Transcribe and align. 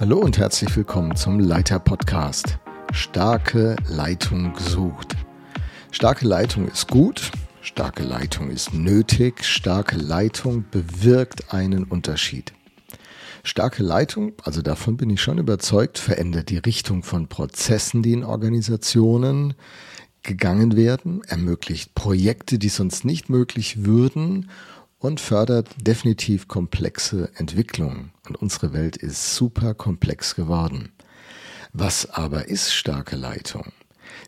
Hallo 0.00 0.18
und 0.18 0.38
herzlich 0.38 0.76
willkommen 0.76 1.14
zum 1.14 1.38
Leiter 1.38 1.78
Podcast. 1.78 2.58
Starke 2.92 3.76
Leitung 3.86 4.52
gesucht. 4.52 5.14
Starke 5.92 6.26
Leitung 6.26 6.66
ist 6.66 6.88
gut, 6.88 7.30
starke 7.60 8.02
Leitung 8.02 8.50
ist 8.50 8.74
nötig, 8.74 9.44
starke 9.44 9.96
Leitung 9.96 10.64
bewirkt 10.68 11.54
einen 11.54 11.84
Unterschied. 11.84 12.52
Starke 13.44 13.84
Leitung, 13.84 14.32
also 14.42 14.62
davon 14.62 14.96
bin 14.96 15.10
ich 15.10 15.22
schon 15.22 15.38
überzeugt, 15.38 15.98
verändert 15.98 16.50
die 16.50 16.58
Richtung 16.58 17.04
von 17.04 17.28
Prozessen, 17.28 18.02
die 18.02 18.14
in 18.14 18.24
Organisationen 18.24 19.54
gegangen 20.24 20.74
werden, 20.74 21.22
ermöglicht 21.28 21.94
Projekte, 21.94 22.58
die 22.58 22.68
sonst 22.68 23.04
nicht 23.04 23.28
möglich 23.28 23.84
würden 23.84 24.50
und 25.04 25.20
fördert 25.20 25.68
definitiv 25.76 26.48
komplexe 26.48 27.30
Entwicklungen. 27.34 28.12
Und 28.26 28.36
unsere 28.36 28.72
Welt 28.72 28.96
ist 28.96 29.34
super 29.34 29.74
komplex 29.74 30.34
geworden. 30.34 30.92
Was 31.74 32.08
aber 32.08 32.48
ist 32.48 32.72
starke 32.72 33.14
Leitung? 33.14 33.66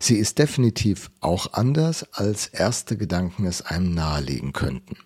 Sie 0.01 0.17
ist 0.17 0.39
definitiv 0.39 1.11
auch 1.21 1.55
anders, 1.55 2.05
als 2.13 2.49
erste 2.49 2.99
Gedanken 2.99 3.47
es 3.47 3.63
einem 3.63 3.95
nahelegen 3.95 4.53
könnten. 4.53 4.99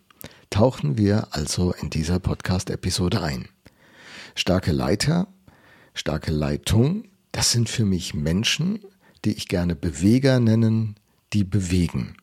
Tauchen 0.51 0.99
wir 0.99 1.29
also 1.31 1.73
in 1.73 1.89
dieser 1.89 2.19
Podcast-Episode 2.19 3.23
ein. 3.23 3.49
Starke 4.35 4.73
Leiter, 4.73 5.29
starke 5.95 6.33
Leitung, 6.33 7.05
das 7.31 7.53
sind 7.53 7.69
für 7.69 7.85
mich 7.85 8.13
Menschen, 8.13 8.81
die 9.25 9.35
ich 9.35 9.47
gerne 9.47 9.77
Beweger 9.77 10.41
nennen, 10.41 10.97
die 11.33 11.45
bewegen. 11.45 12.17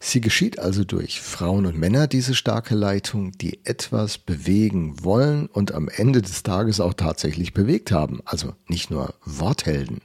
Sie 0.00 0.20
geschieht 0.20 0.58
also 0.58 0.84
durch 0.84 1.20
Frauen 1.20 1.66
und 1.66 1.76
Männer, 1.76 2.06
diese 2.06 2.34
starke 2.34 2.74
Leitung, 2.74 3.32
die 3.32 3.64
etwas 3.64 4.18
bewegen 4.18 5.04
wollen 5.04 5.46
und 5.46 5.72
am 5.72 5.88
Ende 5.88 6.22
des 6.22 6.42
Tages 6.42 6.80
auch 6.80 6.94
tatsächlich 6.94 7.52
bewegt 7.52 7.90
haben. 7.90 8.20
Also 8.24 8.54
nicht 8.68 8.90
nur 8.90 9.14
Worthelden. 9.24 10.00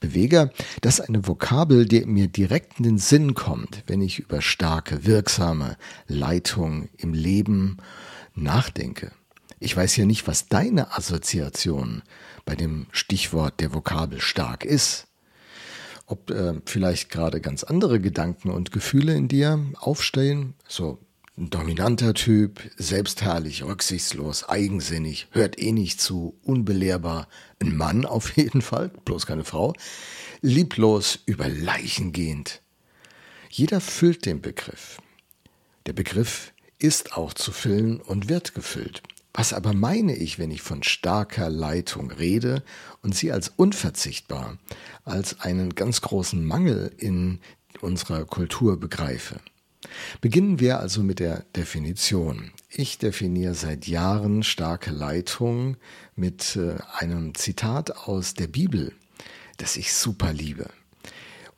Beweger, 0.00 0.50
das 0.80 1.00
ist 1.00 1.08
eine 1.08 1.26
Vokabel, 1.26 1.86
die 1.86 2.04
mir 2.04 2.28
direkt 2.28 2.78
in 2.78 2.84
den 2.84 2.98
Sinn 2.98 3.34
kommt, 3.34 3.82
wenn 3.86 4.00
ich 4.00 4.20
über 4.20 4.42
starke, 4.42 5.06
wirksame 5.06 5.76
Leitung 6.06 6.88
im 6.98 7.14
Leben 7.14 7.78
nachdenke. 8.34 9.10
Ich 9.58 9.76
weiß 9.76 9.96
ja 9.96 10.04
nicht, 10.04 10.28
was 10.28 10.46
deine 10.46 10.96
Assoziation 10.96 12.02
bei 12.44 12.54
dem 12.54 12.86
Stichwort 12.92 13.58
der 13.60 13.74
Vokabel 13.74 14.20
stark 14.20 14.64
ist 14.64 15.08
ob 16.08 16.30
äh, 16.30 16.54
vielleicht 16.64 17.10
gerade 17.10 17.40
ganz 17.40 17.64
andere 17.64 18.00
Gedanken 18.00 18.50
und 18.50 18.72
Gefühle 18.72 19.14
in 19.14 19.28
dir 19.28 19.64
aufstellen. 19.78 20.54
So 20.66 20.98
ein 21.36 21.50
dominanter 21.50 22.14
Typ, 22.14 22.60
selbstherrlich, 22.76 23.62
rücksichtslos, 23.62 24.48
eigensinnig, 24.48 25.28
hört 25.30 25.60
eh 25.60 25.70
nicht 25.72 26.00
zu, 26.00 26.36
unbelehrbar. 26.42 27.28
Ein 27.60 27.76
Mann 27.76 28.06
auf 28.06 28.36
jeden 28.36 28.62
Fall, 28.62 28.90
bloß 29.04 29.26
keine 29.26 29.44
Frau. 29.44 29.74
Lieblos, 30.40 31.18
über 31.26 31.48
Leichen 31.48 32.12
gehend. 32.12 32.62
Jeder 33.50 33.80
füllt 33.80 34.26
den 34.26 34.40
Begriff. 34.40 35.00
Der 35.86 35.92
Begriff 35.92 36.52
ist 36.78 37.16
auch 37.16 37.34
zu 37.34 37.52
füllen 37.52 38.00
und 38.00 38.28
wird 38.28 38.54
gefüllt. 38.54 39.02
Was 39.34 39.52
aber 39.52 39.72
meine 39.72 40.16
ich, 40.16 40.38
wenn 40.38 40.50
ich 40.50 40.62
von 40.62 40.82
starker 40.82 41.48
Leitung 41.48 42.10
rede 42.10 42.62
und 43.02 43.14
sie 43.14 43.30
als 43.30 43.48
unverzichtbar, 43.48 44.58
als 45.04 45.40
einen 45.40 45.74
ganz 45.74 46.00
großen 46.00 46.44
Mangel 46.44 46.92
in 46.96 47.40
unserer 47.80 48.24
Kultur 48.24 48.80
begreife? 48.80 49.40
Beginnen 50.20 50.58
wir 50.58 50.80
also 50.80 51.02
mit 51.02 51.20
der 51.20 51.44
Definition. 51.54 52.50
Ich 52.68 52.98
definiere 52.98 53.54
seit 53.54 53.86
Jahren 53.86 54.42
starke 54.42 54.90
Leitung 54.90 55.76
mit 56.16 56.56
äh, 56.56 56.76
einem 56.98 57.34
Zitat 57.34 57.96
aus 58.08 58.34
der 58.34 58.48
Bibel, 58.48 58.92
das 59.56 59.76
ich 59.76 59.92
super 59.92 60.32
liebe. 60.32 60.68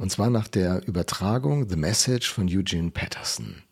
Und 0.01 0.11
zwar 0.11 0.31
nach 0.31 0.49
der 0.49 0.89
Übertragung 0.89 1.69
The 1.69 1.77
Message 1.77 2.33
von 2.33 2.49
Eugene 2.49 2.91
Patterson. 2.91 3.63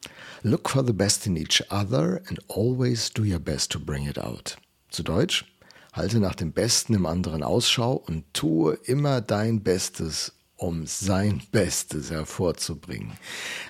Look 0.43 0.69
for 0.69 0.85
the 0.87 0.93
best 0.93 1.27
in 1.27 1.39
each 1.39 1.65
other 1.71 2.21
and 2.29 2.39
always 2.49 3.11
do 3.11 3.23
your 3.23 3.39
best 3.39 3.73
to 3.73 3.81
bring 3.81 4.07
it 4.07 4.19
out. 4.19 4.59
Zu 4.91 5.05
Deutsch, 5.05 5.47
halte 5.95 6.21
nach 6.21 6.35
dem 6.35 6.53
Besten 6.53 6.93
im 6.93 7.07
anderen 7.07 7.43
Ausschau 7.43 7.95
und 7.95 8.25
tue 8.35 8.75
immer 8.85 9.23
dein 9.23 9.63
Bestes, 9.63 10.35
um 10.57 10.85
sein 10.87 11.41
Bestes 11.51 12.11
hervorzubringen. 12.11 13.13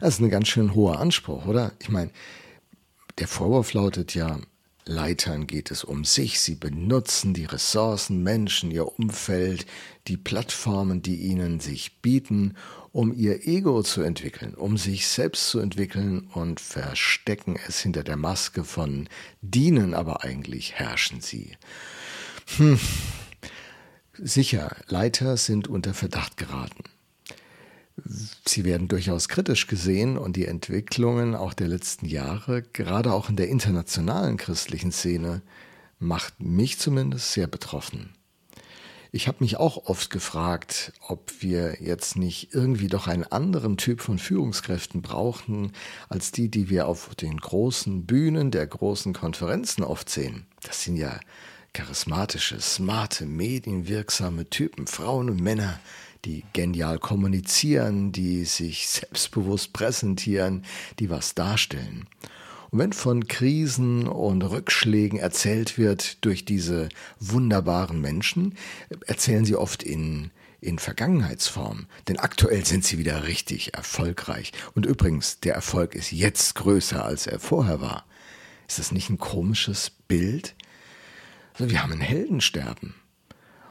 Das 0.01 0.15
ist 0.15 0.21
ein 0.21 0.29
ganz 0.29 0.49
schön 0.49 0.75
hoher 0.75 0.99
Anspruch, 0.99 1.47
oder? 1.47 1.71
Ich 1.79 1.91
meine, 1.91 2.11
der 3.19 3.29
Vorwurf 3.29 3.73
lautet 3.73 4.17
ja, 4.17 4.37
Leitern 4.89 5.47
geht 5.47 5.71
es 5.71 5.85
um 5.85 6.05
sich. 6.05 6.41
Sie 6.41 6.55
benutzen 6.55 7.35
die 7.35 7.45
Ressourcen, 7.45 8.23
Menschen, 8.23 8.71
ihr 8.71 8.99
Umfeld, 8.99 9.67
die 10.07 10.17
Plattformen, 10.17 11.03
die 11.03 11.17
ihnen 11.17 11.61
sich 11.61 12.01
bieten, 12.01 12.57
um 12.91 13.13
ihr 13.13 13.47
Ego 13.47 13.83
zu 13.83 14.01
entwickeln, 14.01 14.55
um 14.55 14.79
sich 14.79 15.07
selbst 15.07 15.51
zu 15.51 15.59
entwickeln 15.59 16.27
und 16.33 16.59
verstecken 16.59 17.59
es 17.69 17.81
hinter 17.81 18.03
der 18.03 18.17
Maske 18.17 18.65
von 18.65 19.11
dienen, 19.43 19.93
aber 19.93 20.25
eigentlich 20.25 20.73
herrschen 20.73 21.21
sie. 21.21 21.53
Hm. 22.57 22.81
Sicher, 24.15 24.75
Leiter 24.89 25.37
sind 25.37 25.69
unter 25.69 25.93
Verdacht 25.93 26.39
geraten 26.39 26.85
sie 28.47 28.65
werden 28.65 28.89
durchaus 28.89 29.29
kritisch 29.29 29.67
gesehen 29.67 30.17
und 30.17 30.37
die 30.37 30.47
Entwicklungen 30.47 31.35
auch 31.35 31.55
der 31.55 31.69
letzten 31.69 32.07
Jahre, 32.07 32.63
gerade 32.63 33.13
auch 33.13 33.29
in 33.29 33.37
der 33.37 33.49
internationalen 33.49 34.37
christlichen 34.37 34.93
Szene, 34.93 35.43
macht 35.99 36.41
mich 36.41 36.79
zumindest 36.79 37.33
sehr 37.33 37.47
betroffen. 37.47 38.15
Ich 39.11 39.27
habe 39.27 39.39
mich 39.41 39.57
auch 39.57 39.87
oft 39.87 40.11
gefragt, 40.11 40.93
ob 41.07 41.33
wir 41.41 41.83
jetzt 41.83 42.17
nicht 42.17 42.53
irgendwie 42.53 42.89
doch 42.89 43.07
einen 43.07 43.25
anderen 43.25 43.79
Typ 43.79 44.03
von 44.03 44.19
Führungskräften 44.19 45.01
brauchen, 45.01 45.73
als 46.11 46.31
die, 46.31 46.51
die 46.51 46.69
wir 46.69 46.87
auf 46.87 47.15
den 47.15 47.39
großen 47.39 48.05
Bühnen 48.05 48.51
der 48.51 48.67
großen 48.67 49.15
Konferenzen 49.15 49.83
oft 49.83 50.11
sehen. 50.11 50.47
Das 50.63 50.85
sind 50.85 50.97
ja 50.97 51.19
charismatische, 51.73 52.61
smarte, 52.61 53.25
medienwirksame 53.25 54.51
Typen, 54.51 54.87
Frauen 54.87 55.31
und 55.31 55.41
Männer, 55.41 55.81
die 56.25 56.45
genial 56.53 56.99
kommunizieren, 56.99 58.13
die 58.13 58.45
sich 58.45 58.89
selbstbewusst 58.89 59.73
präsentieren, 59.73 60.65
die 60.99 61.11
was 61.11 61.35
darstellen. 61.35 62.07
Und 62.71 62.81
wenn 62.81 62.93
von 62.93 63.27
Krisen 63.29 64.07
und 64.07 64.43
Rückschlägen 64.43 65.19
erzählt 65.19 65.79
wird 65.79 66.25
durch 66.25 66.45
diese 66.45 66.89
wunderbaren 67.19 68.01
Menschen, 68.01 68.55
erzählen 69.07 69.45
sie 69.45 69.57
oft 69.57 69.83
in, 69.83 70.31
in 70.61 70.79
Vergangenheitsform. 70.79 71.87
Denn 72.09 72.19
aktuell 72.19 72.67
sind 72.67 72.85
sie 72.85 72.99
wieder 72.99 73.27
richtig 73.27 73.75
erfolgreich. 73.75 74.53
Und 74.75 74.85
übrigens, 74.85 75.41
der 75.41 75.55
Erfolg 75.55 75.95
ist 75.95 76.13
jetzt 76.13 76.57
größer, 76.57 77.05
als 77.05 77.27
er 77.27 77.41
vorher 77.41 77.81
war. 77.81 78.05
Ist 78.69 78.79
das 78.79 78.93
nicht 78.93 79.09
ein 79.09 79.19
komisches 79.19 79.91
Bild? 79.91 80.55
Also 81.55 81.71
wir 81.71 81.83
haben 81.83 81.93
ein 81.93 82.01
Heldensterben. 82.01 82.95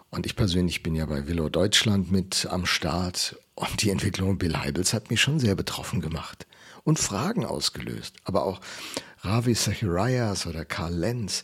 Und 0.10 0.26
ich 0.26 0.36
persönlich 0.36 0.84
bin 0.84 0.96
ja 0.96 1.06
bei 1.06 1.28
Willow 1.28 1.50
Deutschland 1.50 2.12
mit 2.12 2.48
am 2.50 2.66
Start 2.66 3.38
und 3.56 3.82
die 3.82 3.90
Entwicklung 3.90 4.38
Bill 4.38 4.58
Heibels 4.58 4.94
hat 4.94 5.10
mich 5.10 5.22
schon 5.22 5.40
sehr 5.40 5.56
betroffen 5.56 6.00
gemacht 6.00 6.48
und 6.84 7.00
Fragen 7.00 7.46
ausgelöst. 7.46 8.16
Aber 8.24 8.46
auch 8.46 8.62
Ravi 9.22 9.54
Zacharias 9.54 10.48
oder 10.48 10.64
Karl 10.64 10.94
Lenz. 10.94 11.44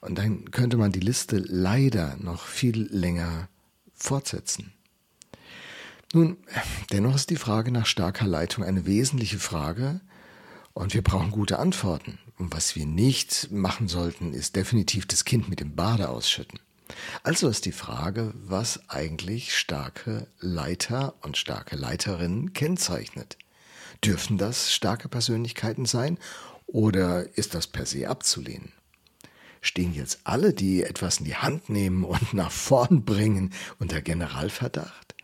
Und 0.00 0.18
dann 0.18 0.50
könnte 0.50 0.76
man 0.76 0.92
die 0.92 1.00
Liste 1.00 1.38
leider 1.38 2.16
noch 2.20 2.44
viel 2.44 2.86
länger 2.92 3.48
fortsetzen. 3.94 4.72
Nun, 6.14 6.36
dennoch 6.92 7.16
ist 7.16 7.30
die 7.30 7.36
Frage 7.36 7.72
nach 7.72 7.86
starker 7.86 8.26
Leitung 8.26 8.64
eine 8.64 8.86
wesentliche 8.86 9.38
Frage 9.38 10.00
und 10.72 10.94
wir 10.94 11.02
brauchen 11.02 11.32
gute 11.32 11.58
Antworten. 11.58 12.18
Und 12.38 12.54
was 12.54 12.76
wir 12.76 12.86
nicht 12.86 13.50
machen 13.50 13.88
sollten, 13.88 14.32
ist 14.32 14.54
definitiv 14.54 15.06
das 15.06 15.24
Kind 15.24 15.48
mit 15.48 15.60
dem 15.60 15.74
Bade 15.74 16.08
ausschütten. 16.08 16.60
Also 17.22 17.48
ist 17.48 17.66
die 17.66 17.72
Frage, 17.72 18.32
was 18.34 18.88
eigentlich 18.88 19.56
starke 19.56 20.26
Leiter 20.40 21.14
und 21.22 21.36
starke 21.36 21.76
Leiterinnen 21.76 22.52
kennzeichnet. 22.52 23.36
Dürfen 24.04 24.38
das 24.38 24.72
starke 24.72 25.08
Persönlichkeiten 25.08 25.86
sein 25.86 26.18
oder 26.66 27.36
ist 27.36 27.54
das 27.54 27.66
per 27.66 27.86
se 27.86 28.08
abzulehnen? 28.08 28.72
Stehen 29.60 29.92
jetzt 29.92 30.20
alle, 30.24 30.54
die 30.54 30.84
etwas 30.84 31.18
in 31.18 31.24
die 31.24 31.36
Hand 31.36 31.68
nehmen 31.68 32.04
und 32.04 32.32
nach 32.32 32.52
vorn 32.52 33.04
bringen, 33.04 33.52
unter 33.78 34.00
Generalverdacht? 34.00 35.14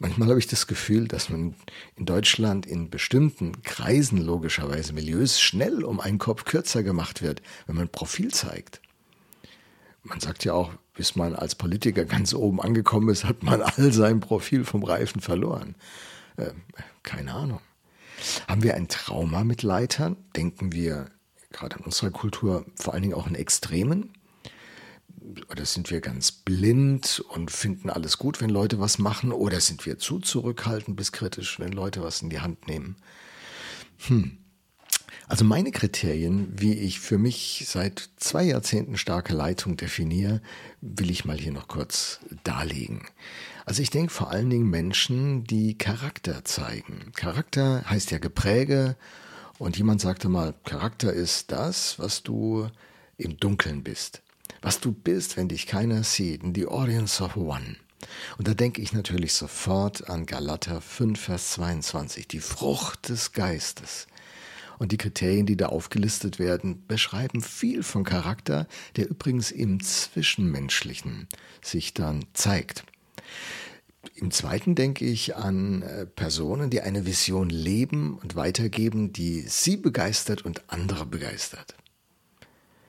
Manchmal 0.00 0.28
habe 0.28 0.38
ich 0.38 0.46
das 0.46 0.68
Gefühl, 0.68 1.08
dass 1.08 1.28
man 1.28 1.56
in 1.96 2.06
Deutschland 2.06 2.66
in 2.66 2.88
bestimmten 2.88 3.62
Kreisen 3.62 4.18
logischerweise 4.18 4.92
Milieus 4.92 5.40
schnell 5.40 5.82
um 5.82 5.98
einen 5.98 6.18
Kopf 6.18 6.44
kürzer 6.44 6.84
gemacht 6.84 7.20
wird, 7.20 7.42
wenn 7.66 7.74
man 7.74 7.88
Profil 7.88 8.32
zeigt 8.32 8.80
man 10.08 10.20
sagt 10.20 10.44
ja 10.44 10.54
auch, 10.54 10.72
bis 10.94 11.16
man 11.16 11.34
als 11.34 11.54
Politiker 11.54 12.04
ganz 12.04 12.34
oben 12.34 12.60
angekommen 12.60 13.08
ist, 13.08 13.24
hat 13.24 13.42
man 13.42 13.62
all 13.62 13.92
sein 13.92 14.20
Profil 14.20 14.64
vom 14.64 14.82
Reifen 14.82 15.20
verloren. 15.20 15.74
Äh, 16.36 16.52
keine 17.02 17.34
Ahnung. 17.34 17.60
Haben 18.48 18.62
wir 18.62 18.74
ein 18.74 18.88
Trauma 18.88 19.44
mit 19.44 19.62
Leitern? 19.62 20.16
Denken 20.34 20.72
wir 20.72 21.10
gerade 21.50 21.76
in 21.78 21.84
unserer 21.84 22.10
Kultur 22.10 22.66
vor 22.74 22.94
allen 22.94 23.02
Dingen 23.02 23.14
auch 23.14 23.26
in 23.26 23.34
Extremen? 23.34 24.10
Oder 25.50 25.66
sind 25.66 25.90
wir 25.90 26.00
ganz 26.00 26.32
blind 26.32 27.22
und 27.28 27.50
finden 27.50 27.90
alles 27.90 28.18
gut, 28.18 28.40
wenn 28.40 28.50
Leute 28.50 28.80
was 28.80 28.98
machen? 28.98 29.30
Oder 29.30 29.60
sind 29.60 29.84
wir 29.86 29.98
zu 29.98 30.18
zurückhaltend 30.20 30.96
bis 30.96 31.12
kritisch, 31.12 31.60
wenn 31.60 31.72
Leute 31.72 32.02
was 32.02 32.22
in 32.22 32.30
die 32.30 32.40
Hand 32.40 32.66
nehmen? 32.66 32.96
Hm. 34.06 34.38
Also 35.28 35.44
meine 35.44 35.72
Kriterien, 35.72 36.48
wie 36.56 36.72
ich 36.72 37.00
für 37.00 37.18
mich 37.18 37.66
seit 37.68 38.08
zwei 38.16 38.44
Jahrzehnten 38.44 38.96
starke 38.96 39.34
Leitung 39.34 39.76
definiere, 39.76 40.40
will 40.80 41.10
ich 41.10 41.26
mal 41.26 41.36
hier 41.36 41.52
noch 41.52 41.68
kurz 41.68 42.20
darlegen. 42.44 43.06
Also 43.66 43.82
ich 43.82 43.90
denke 43.90 44.10
vor 44.10 44.30
allen 44.30 44.48
Dingen 44.48 44.70
Menschen, 44.70 45.44
die 45.44 45.76
Charakter 45.76 46.46
zeigen. 46.46 47.12
Charakter 47.14 47.84
heißt 47.90 48.10
ja 48.10 48.18
Gepräge 48.18 48.96
und 49.58 49.76
jemand 49.76 50.00
sagte 50.00 50.30
mal, 50.30 50.54
Charakter 50.64 51.12
ist 51.12 51.52
das, 51.52 51.98
was 51.98 52.22
du 52.22 52.68
im 53.18 53.36
Dunkeln 53.36 53.82
bist. 53.82 54.22
Was 54.62 54.80
du 54.80 54.92
bist, 54.92 55.36
wenn 55.36 55.48
dich 55.48 55.66
keiner 55.66 56.04
sieht. 56.04 56.42
In 56.42 56.54
the 56.54 56.66
audience 56.66 57.22
of 57.22 57.36
one. 57.36 57.76
Und 58.38 58.48
da 58.48 58.54
denke 58.54 58.80
ich 58.80 58.94
natürlich 58.94 59.34
sofort 59.34 60.08
an 60.08 60.24
Galater 60.24 60.80
5, 60.80 61.20
Vers 61.20 61.50
22, 61.52 62.26
die 62.28 62.40
Frucht 62.40 63.10
des 63.10 63.32
Geistes. 63.32 64.06
Und 64.78 64.92
die 64.92 64.96
Kriterien, 64.96 65.46
die 65.46 65.56
da 65.56 65.66
aufgelistet 65.66 66.38
werden, 66.38 66.86
beschreiben 66.86 67.40
viel 67.40 67.82
von 67.82 68.04
Charakter, 68.04 68.66
der 68.96 69.10
übrigens 69.10 69.50
im 69.50 69.80
Zwischenmenschlichen 69.82 71.28
sich 71.62 71.94
dann 71.94 72.24
zeigt. 72.32 72.84
Im 74.14 74.30
zweiten 74.30 74.74
denke 74.74 75.04
ich 75.04 75.36
an 75.36 75.82
äh, 75.82 76.06
Personen, 76.06 76.70
die 76.70 76.80
eine 76.80 77.06
Vision 77.06 77.50
leben 77.50 78.18
und 78.18 78.36
weitergeben, 78.36 79.12
die 79.12 79.42
sie 79.42 79.76
begeistert 79.76 80.42
und 80.42 80.62
andere 80.68 81.06
begeistert. 81.06 81.74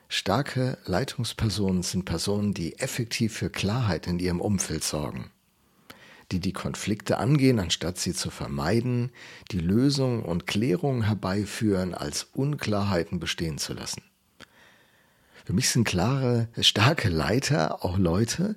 Starke 0.08 0.78
Leitungspersonen 0.86 1.82
sind 1.82 2.04
Personen, 2.04 2.54
die 2.54 2.78
effektiv 2.78 3.34
für 3.34 3.50
Klarheit 3.50 4.06
in 4.06 4.18
ihrem 4.18 4.40
Umfeld 4.40 4.82
sorgen 4.82 5.30
die 6.32 6.40
die 6.40 6.52
Konflikte 6.52 7.18
angehen, 7.18 7.58
anstatt 7.58 7.98
sie 7.98 8.14
zu 8.14 8.30
vermeiden, 8.30 9.10
die 9.50 9.58
Lösung 9.58 10.22
und 10.24 10.46
Klärung 10.46 11.02
herbeiführen, 11.02 11.94
als 11.94 12.24
Unklarheiten 12.32 13.18
bestehen 13.18 13.58
zu 13.58 13.72
lassen. 13.72 14.02
Für 15.44 15.52
mich 15.52 15.70
sind 15.70 15.84
klare, 15.84 16.48
starke 16.60 17.08
Leiter 17.08 17.84
auch 17.84 17.98
Leute, 17.98 18.56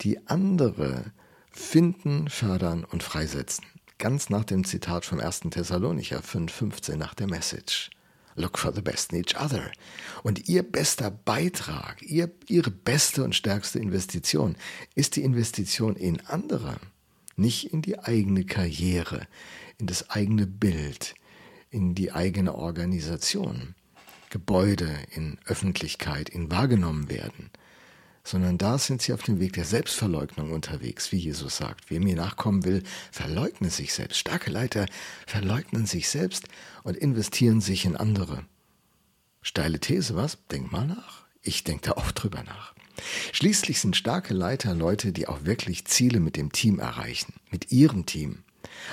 die 0.00 0.26
andere 0.26 1.12
finden, 1.52 2.28
fördern 2.28 2.84
und 2.84 3.02
freisetzen. 3.02 3.64
Ganz 3.98 4.30
nach 4.30 4.44
dem 4.44 4.64
Zitat 4.64 5.04
vom 5.04 5.20
1. 5.20 5.42
Thessalonicher 5.50 6.20
5,15 6.20 6.96
nach 6.96 7.14
der 7.14 7.28
Message. 7.28 7.90
Look 8.34 8.58
for 8.58 8.72
the 8.74 8.80
best 8.80 9.12
in 9.12 9.20
each 9.20 9.38
other. 9.38 9.70
Und 10.22 10.48
ihr 10.48 10.62
bester 10.62 11.10
Beitrag, 11.10 12.02
ihr, 12.02 12.32
ihre 12.48 12.70
beste 12.70 13.22
und 13.22 13.34
stärkste 13.34 13.78
Investition 13.78 14.56
ist 14.94 15.16
die 15.16 15.22
Investition 15.22 15.94
in 15.94 16.20
andere 16.26 16.78
nicht 17.36 17.72
in 17.72 17.82
die 17.82 17.98
eigene 17.98 18.44
Karriere, 18.44 19.26
in 19.78 19.86
das 19.86 20.10
eigene 20.10 20.46
Bild, 20.46 21.14
in 21.70 21.94
die 21.94 22.12
eigene 22.12 22.54
Organisation, 22.54 23.74
Gebäude, 24.30 24.94
in 25.10 25.38
Öffentlichkeit, 25.46 26.28
in 26.28 26.50
wahrgenommen 26.50 27.08
werden, 27.08 27.50
sondern 28.24 28.58
da 28.58 28.78
sind 28.78 29.02
sie 29.02 29.12
auf 29.12 29.22
dem 29.22 29.40
Weg 29.40 29.54
der 29.54 29.64
Selbstverleugnung 29.64 30.52
unterwegs, 30.52 31.12
wie 31.12 31.16
Jesus 31.16 31.56
sagt. 31.56 31.90
Wer 31.90 32.00
mir 32.00 32.14
nachkommen 32.14 32.64
will, 32.64 32.82
verleugne 33.10 33.70
sich 33.70 33.92
selbst. 33.92 34.18
Starke 34.18 34.50
Leiter 34.50 34.86
verleugnen 35.26 35.86
sich 35.86 36.08
selbst 36.08 36.46
und 36.84 36.96
investieren 36.96 37.60
sich 37.60 37.84
in 37.84 37.96
andere. 37.96 38.44
Steile 39.40 39.80
These, 39.80 40.14
was? 40.14 40.38
Denk 40.50 40.70
mal 40.70 40.86
nach. 40.86 41.24
Ich 41.42 41.64
denke 41.64 41.88
da 41.88 41.92
auch 41.92 42.12
drüber 42.12 42.44
nach. 42.44 42.74
Schließlich 43.42 43.80
sind 43.80 43.96
starke 43.96 44.34
Leiter 44.34 44.72
Leute, 44.72 45.10
die 45.10 45.26
auch 45.26 45.44
wirklich 45.44 45.84
Ziele 45.84 46.20
mit 46.20 46.36
dem 46.36 46.52
Team 46.52 46.78
erreichen, 46.78 47.34
mit 47.50 47.72
ihrem 47.72 48.06
Team. 48.06 48.44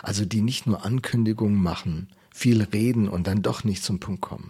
Also 0.01 0.25
die 0.25 0.41
nicht 0.41 0.65
nur 0.65 0.83
Ankündigungen 0.83 1.61
machen, 1.61 2.07
viel 2.33 2.63
reden 2.63 3.07
und 3.07 3.27
dann 3.27 3.43
doch 3.43 3.63
nicht 3.63 3.83
zum 3.83 3.99
Punkt 3.99 4.21
kommen. 4.21 4.49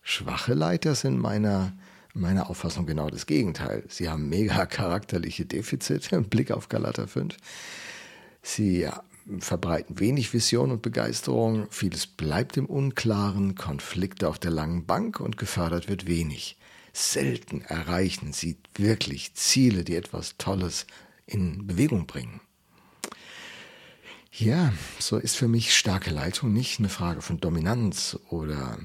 Schwache 0.00 0.54
Leiter 0.54 0.94
sind 0.94 1.18
meiner, 1.18 1.76
meiner 2.14 2.48
Auffassung 2.48 2.86
genau 2.86 3.10
das 3.10 3.26
Gegenteil. 3.26 3.84
Sie 3.86 4.08
haben 4.08 4.30
mega 4.30 4.64
charakterliche 4.66 5.44
Defizite 5.44 6.16
im 6.16 6.30
Blick 6.30 6.50
auf 6.50 6.70
Galater 6.70 7.06
5. 7.06 7.36
Sie 8.42 8.88
verbreiten 9.40 10.00
wenig 10.00 10.32
Vision 10.32 10.70
und 10.70 10.80
Begeisterung, 10.80 11.66
vieles 11.68 12.06
bleibt 12.06 12.56
im 12.56 12.64
Unklaren, 12.64 13.56
Konflikte 13.56 14.26
auf 14.26 14.38
der 14.38 14.52
langen 14.52 14.86
Bank 14.86 15.20
und 15.20 15.36
gefördert 15.36 15.86
wird 15.90 16.06
wenig 16.06 16.56
selten 16.96 17.60
erreichen 17.60 18.32
sie 18.32 18.56
wirklich 18.74 19.34
Ziele, 19.34 19.84
die 19.84 19.96
etwas 19.96 20.36
Tolles 20.38 20.86
in 21.26 21.66
Bewegung 21.66 22.06
bringen. 22.06 22.40
Ja, 24.32 24.72
so 24.98 25.18
ist 25.18 25.36
für 25.36 25.48
mich 25.48 25.76
starke 25.76 26.10
Leitung 26.10 26.52
nicht 26.52 26.78
eine 26.78 26.88
Frage 26.88 27.22
von 27.22 27.38
Dominanz 27.38 28.18
oder 28.30 28.78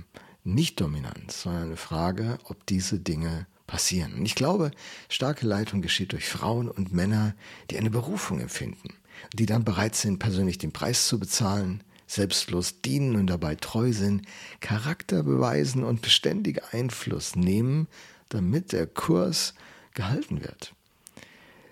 Nicht-Dominanz, 0.43 1.43
sondern 1.43 1.63
eine 1.63 1.77
Frage, 1.77 2.37
ob 2.45 2.65
diese 2.65 2.99
Dinge 2.99 3.47
passieren. 3.67 4.13
Und 4.15 4.25
ich 4.25 4.35
glaube, 4.35 4.71
starke 5.07 5.45
Leitung 5.45 5.81
geschieht 5.81 6.11
durch 6.11 6.27
Frauen 6.27 6.69
und 6.69 6.93
Männer, 6.93 7.35
die 7.69 7.77
eine 7.77 7.89
Berufung 7.89 8.39
empfinden, 8.39 8.93
die 9.33 9.45
dann 9.45 9.63
bereit 9.63 9.95
sind, 9.95 10.19
persönlich 10.19 10.57
den 10.57 10.73
Preis 10.73 11.07
zu 11.07 11.19
bezahlen, 11.19 11.83
selbstlos 12.11 12.81
dienen 12.81 13.15
und 13.15 13.27
dabei 13.27 13.55
treu 13.55 13.93
sind, 13.93 14.23
Charakter 14.59 15.23
beweisen 15.23 15.83
und 15.83 16.01
beständig 16.01 16.61
Einfluss 16.73 17.35
nehmen, 17.35 17.87
damit 18.29 18.73
der 18.73 18.87
Kurs 18.87 19.53
gehalten 19.93 20.41
wird. 20.41 20.73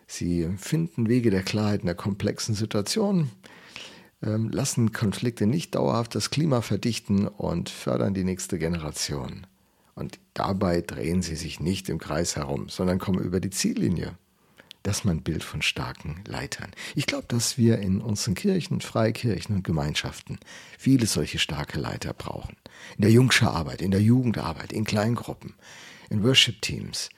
Sie 0.08 0.50
finden 0.58 1.10
Wege 1.10 1.30
der 1.30 1.44
Klarheit 1.44 1.82
in 1.82 1.86
der 1.86 1.96
komplexen 1.96 2.56
Situation, 2.56 3.30
ähm, 4.24 4.50
lassen 4.50 4.92
Konflikte 4.92 5.46
nicht 5.46 5.76
dauerhaft 5.76 6.16
das 6.16 6.30
Klima 6.30 6.62
verdichten 6.62 7.28
und 7.28 7.70
fördern 7.70 8.14
die 8.14 8.24
nächste 8.24 8.58
Generation. 8.58 9.46
Und 9.96 10.20
dabei 10.34 10.82
drehen 10.82 11.22
sie 11.22 11.36
sich 11.36 11.60
nicht 11.60 11.90
im 11.90 12.00
Kreis 12.00 12.38
herum, 12.38 12.70
sondern 12.70 13.00
kommen 13.00 13.20
über 13.20 13.40
die 13.40 13.50
Ziellinie. 13.50 14.18
Das 14.84 15.00
ist 15.00 15.06
mein 15.06 15.22
Bild 15.22 15.44
von 15.44 15.62
starken 15.62 16.24
Leitern. 16.26 16.72
Ich 16.96 17.06
glaube, 17.06 17.26
dass 17.28 17.58
wir 17.58 17.80
in 17.80 18.00
unseren 18.00 18.34
Kirchen, 18.34 18.80
Freikirchen 18.80 19.56
und 19.56 19.64
Gemeinschaften 19.64 20.40
viele 20.78 21.06
solche 21.06 21.38
starke 21.38 21.80
Leiter 21.80 22.14
brauchen. 22.14 22.56
In 22.96 23.02
der 23.02 23.12
Jungscherarbeit, 23.12 23.82
in 23.82 23.92
der 23.92 24.02
Jugendarbeit, 24.02 24.72
in 24.72 24.86
Kleingruppen, 24.86 25.54
in 26.10 26.24
Worship-Teams, 26.24 27.10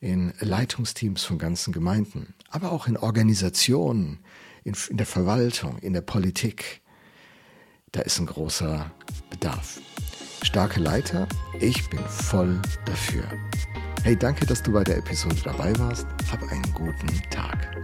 in 0.00 0.32
Leitungsteams 0.40 1.24
von 1.24 1.38
ganzen 1.38 1.72
Gemeinden, 1.72 2.34
aber 2.50 2.72
auch 2.72 2.86
in 2.86 2.96
Organisationen, 2.96 4.18
in, 4.64 4.74
in 4.90 4.96
der 4.98 5.06
Verwaltung, 5.06 5.78
in 5.78 5.94
der 5.94 6.02
Politik. 6.02 6.80
Da 7.92 8.02
ist 8.02 8.18
ein 8.18 8.26
großer 8.26 8.90
Bedarf. 9.30 9.80
Starke 10.42 10.80
Leiter, 10.80 11.28
ich 11.60 11.88
bin 11.90 12.00
voll 12.08 12.60
dafür. 12.86 13.24
Hey, 14.02 14.16
danke, 14.16 14.46
dass 14.46 14.62
du 14.62 14.72
bei 14.72 14.82
der 14.82 14.96
Episode 14.96 15.36
dabei 15.44 15.78
warst. 15.78 16.06
Hab 16.32 16.42
einen 16.50 16.62
guten 16.72 17.06
Tag. 17.28 17.76